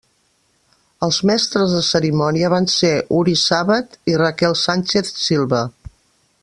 Els 1.07 1.19
mestres 1.29 1.75
de 1.75 1.81
cerimònia 1.89 2.51
van 2.55 2.67
ser 2.79 2.93
Uri 3.21 3.37
Sàbat 3.45 3.97
i 4.15 4.19
Raquel 4.23 4.61
Sánchez 4.67 5.17
Silva. 5.27 5.65